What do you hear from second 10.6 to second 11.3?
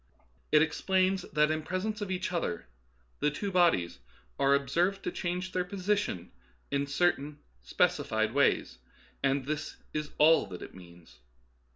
it means.